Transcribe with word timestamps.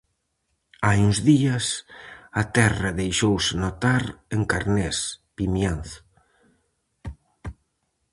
Hai 0.87 0.99
uns 1.07 1.19
días, 1.31 1.65
a 2.41 2.43
terra 2.57 2.97
deixouse 3.01 3.51
notar 3.63 4.03
en 4.35 4.41
Carnés, 4.51 4.97
Vimianzo. 5.37 5.97